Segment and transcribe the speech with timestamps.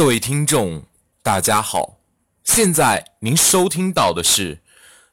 [0.00, 0.86] 各位听众，
[1.22, 1.98] 大家好，
[2.42, 4.62] 现在您收听到的是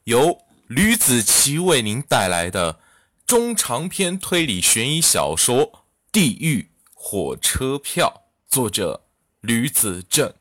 [0.05, 2.79] 由吕子奇为您带来的
[3.25, 5.73] 中长篇推理悬疑小说
[6.09, 9.05] 《地狱火车票》，作者
[9.41, 10.33] 吕子正。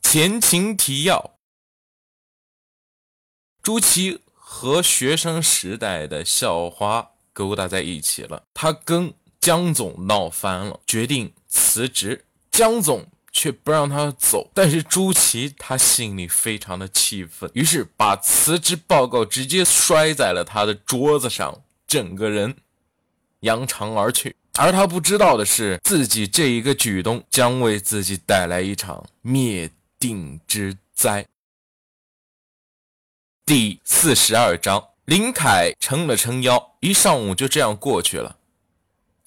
[0.00, 1.34] 前情提要：
[3.64, 12.26] 朱祁和学生时代的校花勾搭在一起了，他跟江总闹翻了，决定辞职。
[12.54, 22.54] 江总却不让他走，但是朱祁他心里非常的气愤，于是把辞职报告直接摔在了他的桌子上，整个人
[23.40, 24.36] 扬长而去。
[24.56, 31.26] 而他不知道的是，自己这一个举动将为自己带来一场灭顶之灾。
[33.44, 38.36] 第四十二章，林凯撑了撑腰，一上午就这样过去了。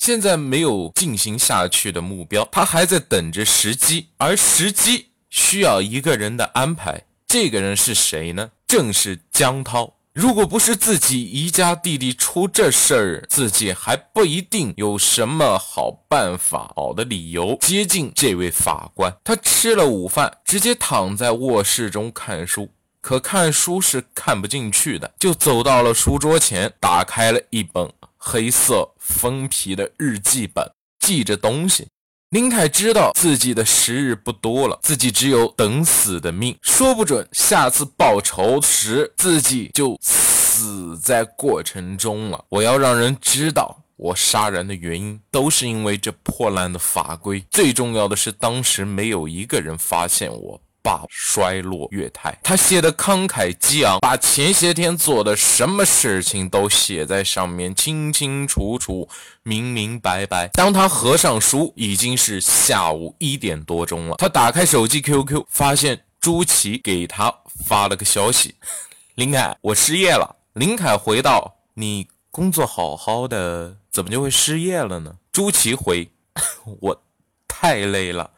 [0.08, 7.04] 现在没有进行下去的目标，他还在等着时机，而时机需要一个人的安排。
[7.28, 8.52] 这个人是谁呢？
[8.66, 9.96] 正是江涛。
[10.14, 19.14] 如果不是自己宜家弟弟出这事儿，自己还不一定有什么好办法、好的理由接近这位法官。
[19.26, 22.70] 他吃了午饭，直接躺在卧室中看书，
[23.02, 27.92] 可看书是看不进去的，就走到了书桌前，打开了一本。
[28.30, 31.88] 黑色封皮的日记本记着东西。
[32.31, 36.58] 林凯知道自己的时日不多了，自己只有等死的命。
[36.61, 42.44] 说不准下次报仇时自己就死在过程中了。
[42.50, 47.42] 我要让人知道我杀人的原因都是因为这破烂的法规。
[47.50, 50.61] 最重要的是，当时没有一个人发现我。
[50.88, 59.10] 爸衰落月台，他写的慷慨激昂，把前些天做的什么事情都写在上面，清清楚楚、
[59.44, 60.48] 明明白白。
[60.54, 64.16] 当他合上书，已经是下午一点多钟了。
[64.17, 67.34] 他打开手机 QQ，发现朱琪给他
[67.66, 68.56] 发了个消息
[69.16, 76.10] ：“林凯，我失业了。”林凯回道：“你工作好好的，怎么就会失业了呢？”朱琪回
[76.80, 77.04] ：“我
[77.45, 78.32] 太累了。”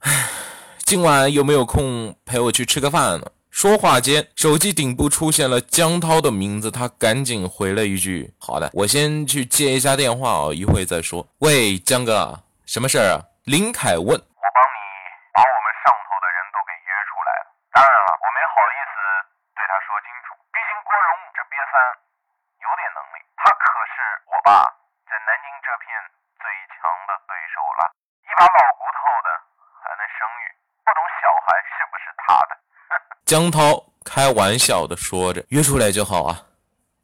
[0.00, 0.30] 唉。
[0.90, 3.30] 今晚有没有空陪我去吃个饭呢？
[3.54, 12.34] 说话间，手机顶部出现了江涛的名字，他赶紧回了一句：“好的，我先去接一下电话哦，一会再说。”喂，江哥，
[12.66, 13.22] 什么事儿啊？
[13.46, 14.02] 林凯问。
[14.02, 14.78] 我帮你
[15.30, 18.94] 把我们上头的人都给约出来了，当然了，我没好意思
[19.54, 21.74] 对他说清楚，毕竟郭荣这瘪三
[22.58, 23.62] 有点能力，他可
[23.94, 23.94] 是
[24.26, 24.66] 我爸
[25.06, 25.94] 在南京这片
[26.42, 27.94] 最强的对手了，
[28.26, 29.30] 一把老骨头的，
[29.86, 30.58] 还能生育。
[30.82, 32.52] 不懂小孩是不是他的？
[33.30, 36.46] 江涛开玩笑的说着：“约出来就好啊，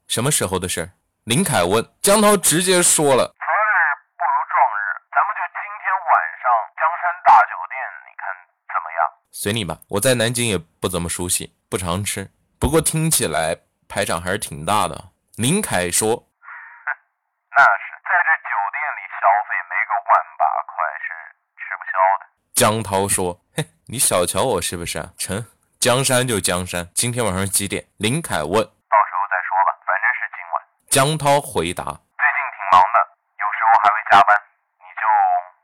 [0.08, 0.90] 什么时候的事？”
[1.22, 1.88] 林凯问。
[2.02, 3.70] 江涛直接说了：“择日
[4.18, 4.82] 不如撞日，
[5.14, 6.10] 咱们就今天晚
[6.42, 8.26] 上江山大酒店，你看
[8.66, 12.28] 怎么样？”随你吧，我在南京也不怎么熟悉，不常吃。
[12.58, 13.56] 不过听起来
[13.86, 15.10] 排场还是挺大的。
[15.36, 16.10] 林凯说
[16.42, 16.90] ：“哼，
[17.54, 20.42] 那是在这酒店里消费，没个万把
[20.74, 20.74] 块
[21.06, 21.06] 是
[21.54, 23.40] 吃不消的。”江涛说。
[23.54, 25.12] 嘿，你小瞧我是不是啊？
[25.16, 25.46] 成，
[25.78, 26.88] 江山就江山。
[26.94, 27.84] 今天晚上几点？
[27.98, 28.50] 林凯问。
[28.52, 30.54] 到时候再说吧，反正是今晚。
[30.88, 31.84] 江涛回答。
[31.84, 32.96] 最近挺忙的，
[33.38, 34.34] 有时候还会加班。
[34.80, 35.04] 你就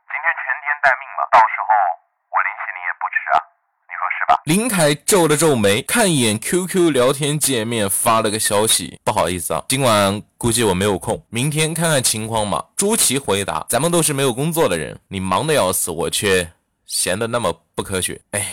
[0.06, 1.68] 今天全天待命吧，到时候
[2.30, 3.38] 我联系你也不迟啊。
[3.88, 4.40] 你说是吧？
[4.44, 12.64] 林凯皱了皱眉，看一眼 QQ 聊天界面，发了个消息：不好意思啊，今晚估计我没有空，明天看看情况吧。
[12.76, 13.66] 朱琪回答。
[13.68, 16.52] 咱们都是没有工作的人，你忙的要死，我却。
[16.84, 18.46] 闲的那么不科学，哎，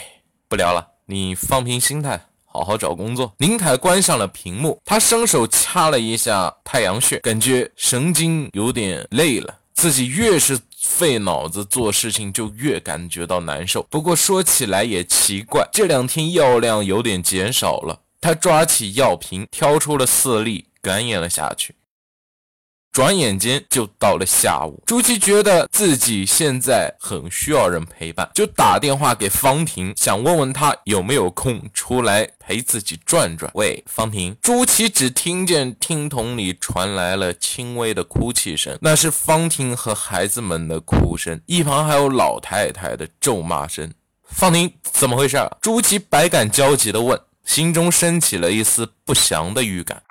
[0.48, 3.34] 不聊了，你放平心态，好好找工作。
[3.40, 9.58] 林凯关上了屏幕，他伸手掐了一下太阳穴，感觉神经有点累了。
[9.74, 13.82] 自己越是费脑子做事情，就越感觉到难受。
[13.90, 18.02] 不过说起来也奇怪，这两天药量有点减少了。
[18.22, 21.74] 他抓起药瓶，挑出了四粒，干咽了下去。
[22.92, 33.50] 转眼间就到了下午，朱琪觉得自己现在很需要人陪伴，就打电话给方婷，想问问她有没有空出来陪自己转转。
[33.54, 34.36] 喂，方婷。
[34.42, 43.94] 朱琪只听见听筒里传来了轻微的哭泣声，那是方婷和孩子们的哭声，一旁还有老太太的咒骂声。
[44.24, 45.38] 方婷，怎么回事？
[45.62, 50.02] 朱琪百感交集地问，心中升起了一丝不祥的预感。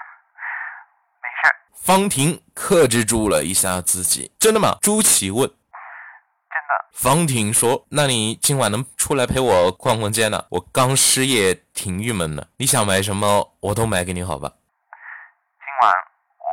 [1.88, 4.76] 方婷克制住了一下自己，真的吗？
[4.82, 5.48] 朱琪问。
[5.48, 6.86] 真的。
[6.92, 10.44] 方婷说：“那你今晚能出来陪我逛逛街呢？
[10.50, 12.46] 我刚失业，挺郁闷的。
[12.58, 14.52] 你想买什么，我都买给你，好吧？”
[14.92, 15.90] 今晚
[16.36, 16.44] 我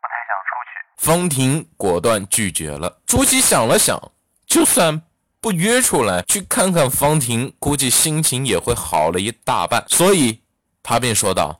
[0.00, 1.06] 不太想出去。
[1.06, 3.00] 方婷果断拒绝了。
[3.06, 4.10] 朱琪想了想，
[4.44, 5.00] 就算
[5.40, 9.84] 不约出来去看看方婷，估计心情也会好了一大半。
[9.86, 10.42] 所以，
[10.82, 11.59] 他便说道：“啊，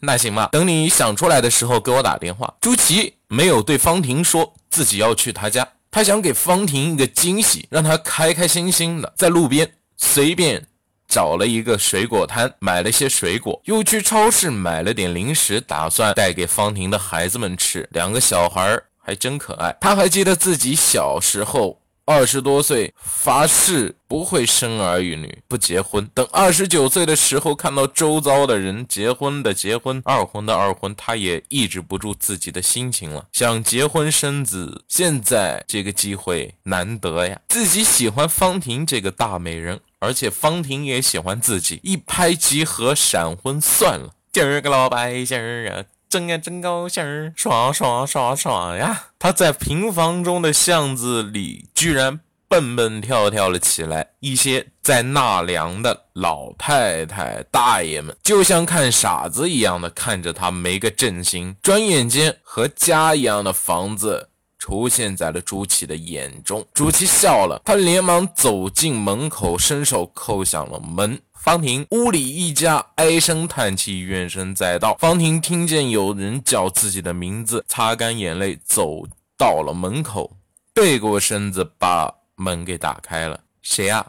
[0.00, 10.66] 那行吧，等你想出来的时候给我打电话。”朱琪没有对方婷说自己要去他家，他想给方婷一个惊喜，让她开开心心的在路边随便
[11.08, 17.88] 找了一个水果摊，买了些水果，又去超市买了点零食，打算带给方婷的孩子们吃。
[17.92, 19.76] 两个小孩还真可爱。
[19.80, 21.80] 他还记得自己小时候。
[22.08, 26.08] 二十多岁发誓不会生儿育女，不结婚。
[26.14, 34.84] 等二十九岁的时候，看到周遭的人结婚的结婚，二婚的二婚，他也抑制不住自己的心情了，想结婚生子。
[34.86, 44.12] 现在这个机会难得呀，自己喜欢方婷这个大美人，而且方婷也喜欢自己，一拍即合，闪婚算了。
[44.32, 45.36] 今儿个老百姓
[45.68, 45.82] 啊！
[46.08, 49.08] 真呀，真高兴儿，爽爽爽爽呀！
[49.18, 54.10] 他在平房中的巷子里，居然蹦蹦跳跳了起来。
[54.20, 61.56] 一些在纳凉的老太太、大爷们，就像看傻子一样的看着他，没个正形。
[61.60, 66.66] 转眼间，和家一样的房子出现在了朱祁的眼中。
[66.72, 71.20] 朱祁笑了，他连忙走进门口，伸手扣响了门。
[71.34, 74.96] 方婷屋里一家唉声叹气，怨声载道。
[74.98, 79.02] 方婷听见有人叫自己的名字，擦干眼泪，走
[79.38, 80.36] 到了门口，
[80.74, 83.38] 背过身子把门给打开了。
[83.62, 84.04] 谁呀？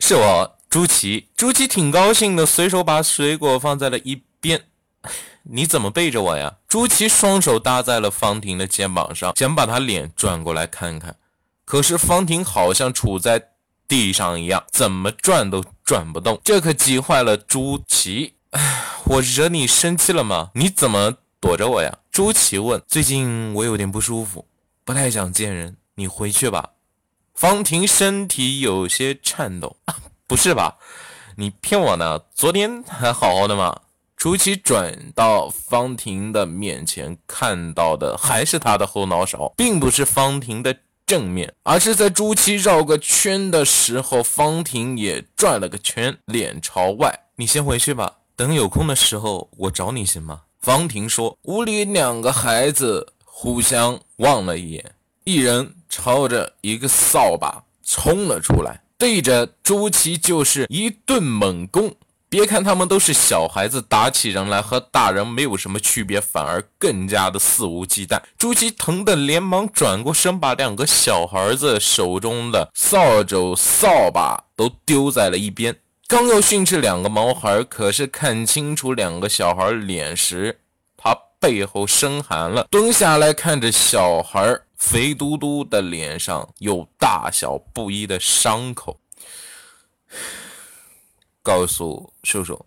[0.00, 1.28] 是我，朱祁。
[1.36, 4.62] 朱祁挺高兴的，随手把水果放在了一边。
[5.44, 6.56] 你怎么背着我呀？
[6.68, 11.16] 朱祁双手搭在了方婷的肩膀上，想把她脸转过来看看，
[11.64, 13.50] 可是方婷好像处在。
[13.88, 18.34] 地上一样，怎么转都转不动，这可急坏了朱祁。
[18.50, 20.50] 哎，我惹你生气了吗？
[20.56, 21.98] 你怎么躲着我呀？
[22.12, 22.82] 朱祁问。
[22.86, 24.46] 最近我有点不舒服，
[24.84, 26.72] 不太想见人，你回去吧。
[27.32, 29.78] 方婷身体有些颤抖。
[30.26, 30.76] 不是吧？
[31.36, 32.20] 你骗我呢？
[32.34, 33.74] 昨天还好好的吗？
[34.18, 40.76] 朱祁转到方婷的面前，看到的还是她的后脑勺，并不是方婷的。
[41.06, 47.20] 正面，而是在朱七绕个圈的时候，方婷也转了个圈，脸朝外。
[47.36, 50.42] 你先回去吧，等有空的时候我找你行吗？
[50.60, 51.38] 方婷说。
[51.44, 54.92] 屋里两个孩子互相望了一眼，
[55.24, 61.94] 一人朝着一个扫把冲了出来，对着朱七就是一顿猛攻。
[62.30, 68.20] 别看他们都是小孩子，打起人来和大人没有什么区别，反而更加的肆无忌惮。
[68.36, 75.74] 朱祁疼得连忙转过身，把两个小孩子手中的扫帚、扫把都丢在了一边。
[76.06, 80.60] 刚要训斥两个毛孩，可是看清楚两个小孩脸时，
[80.96, 89.00] 他背后生寒了，蹲下来看着小孩肥嘟嘟的脸上有大小不一的伤口。
[91.48, 92.66] 告诉叔叔，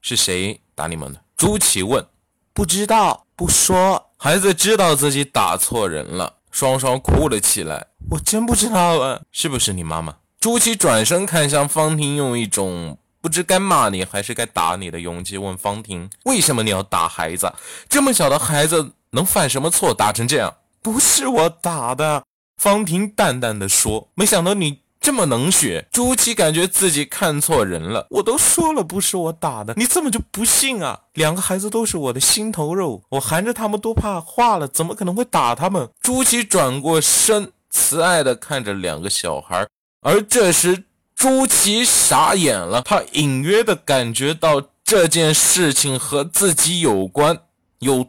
[0.00, 1.22] 是谁打你们的？
[1.36, 2.04] 朱祁问。
[2.52, 4.10] 不知道，不说。
[4.16, 7.86] 孩子知道自己打错人了，双双哭了起来。
[8.10, 10.16] 我真不知道啊，是不是你妈妈？
[10.40, 17.52] 朱祁转身看向方婷，用一种不知该骂你还是该打你的勇气问方婷：为什么你要打孩子？
[17.88, 19.94] 这么小的孩子能犯什么错？
[19.94, 20.56] 打成这样？
[20.82, 22.24] 不是我打的。
[22.56, 24.08] 方婷淡淡的说。
[24.16, 24.80] 没想到你。
[25.00, 28.06] 这么能学，朱祁感觉自己看错人了。
[28.10, 31.00] 我都说了不是我打的，你怎么就不信啊？
[31.14, 35.88] 两个孩子都是我的心头肉，我含着他们都怕化了，怎么可能会打他们？
[36.00, 39.66] 朱祁转过身，慈爱的看着两个小孩。
[40.00, 47.38] 而这时，朱祁傻眼了，他隐约的感觉到这件事情和自己有关，
[47.78, 48.06] 有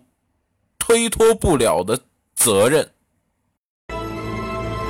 [0.78, 2.00] 推脱不了的
[2.36, 2.92] 责任。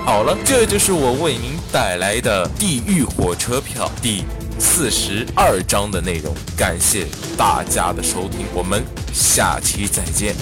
[0.09, 4.23] 好了，这就是我为您带来的《地狱火车票》第
[4.57, 6.33] 四十二章的内容。
[6.57, 7.05] 感谢
[7.37, 10.33] 大家的收听，我们下期再见。